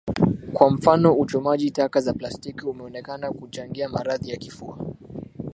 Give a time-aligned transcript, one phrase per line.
[0.53, 4.79] Kwa mfano uchomaji taka za plastiki umeonekana kuchangia maradhi ya kifua